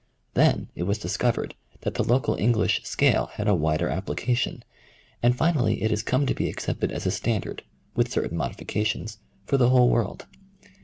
Then 0.33 0.71
it 0.73 0.81
was 0.89 0.97
discovered 0.97 1.53
that 1.81 1.93
the 1.93 2.03
local 2.03 2.35
English 2.35 2.81
scale 2.85 3.27
had 3.35 3.47
a 3.47 3.53
wider 3.53 3.87
application, 3.87 4.63
and 5.21 5.37
finally 5.37 5.83
it 5.83 5.91
has 5.91 6.01
come 6.01 6.25
to 6.25 6.33
be 6.33 6.49
accepted 6.49 6.91
as 6.91 7.05
a 7.05 7.11
standard, 7.11 7.61
with 7.93 8.09
certain 8.11 8.35
modifications, 8.35 9.19
for 9.45 9.57
the 9.57 9.69
whole 9.69 9.89
world. 9.91 10.25